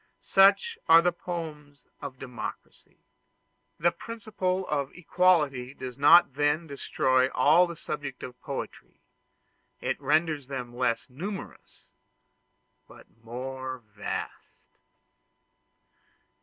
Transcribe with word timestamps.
Such 0.23 0.79
are 0.89 1.03
the 1.03 1.11
poems 1.11 1.85
of 2.01 2.17
democracy. 2.17 2.97
The 3.79 3.91
principle 3.91 4.67
of 4.67 4.91
equality 4.95 5.75
does 5.75 5.95
not 5.95 6.33
then 6.33 6.65
destroy 6.65 7.29
all 7.29 7.67
the 7.67 7.75
subjects 7.75 8.23
of 8.23 8.41
poetry: 8.41 8.99
it 9.79 10.01
renders 10.01 10.47
them 10.47 10.75
less 10.75 11.07
numerous, 11.07 11.91
but 12.87 13.05
more 13.23 13.77
vast. 13.95 14.79